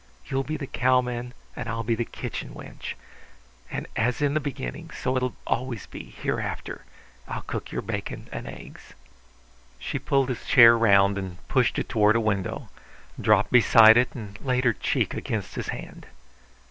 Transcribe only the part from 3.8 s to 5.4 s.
As in the beginning, so it will